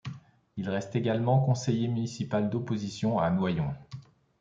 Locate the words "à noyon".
3.19-3.71